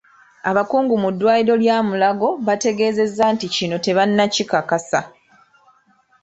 [0.49, 4.99] Abakungu mu ddwaliro lya Mulago bategeezezza nti kino tebannakikakasa.